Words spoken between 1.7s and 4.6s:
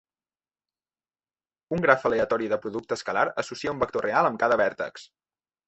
Un graf aleatori de producte escalar associa un vector real amb